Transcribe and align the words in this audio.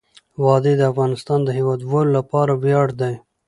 وادي 0.45 0.73
د 0.77 0.81
افغانستان 0.91 1.39
د 1.43 1.49
هیوادوالو 1.57 2.11
لپاره 2.19 2.51
ویاړ 2.63 2.87
دی. 3.01 3.13